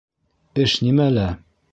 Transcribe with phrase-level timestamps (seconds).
[0.63, 1.27] Эш нимәлә?